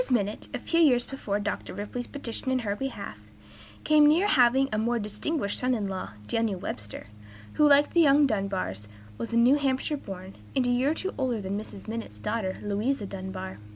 Minott, 0.09 0.47
a 0.51 0.57
few 0.57 0.79
years 0.79 1.05
before 1.05 1.39
Dr. 1.39 1.75
Ripley's 1.75 2.07
petition 2.07 2.49
in 2.51 2.57
her 2.65 2.75
behalf, 2.75 3.19
came 3.83 4.07
near 4.07 4.25
having 4.27 4.67
a 4.73 4.79
more 4.79 4.97
distinguished 4.97 5.59
son 5.59 5.75
in 5.75 5.87
law, 5.87 6.13
Daniel 6.25 6.59
Webster, 6.59 7.05
who, 7.53 7.69
like 7.69 7.93
the 7.93 8.01
young 8.01 8.25
Dunbars, 8.25 8.87
was 9.19 9.31
New 9.31 9.57
Hampshire 9.57 9.97
born, 9.97 10.33
and 10.55 10.65
a 10.65 10.71
year 10.71 10.89
or 10.89 10.95
two 10.95 11.13
older 11.19 11.39
than 11.39 11.55
Mrs. 11.55 11.87
Minott's 11.87 12.17
daughter, 12.17 12.57
Louisa 12.63 13.05
Dunbar. 13.05 13.59